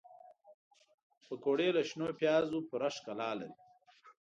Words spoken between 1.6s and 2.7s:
له شنو پیازو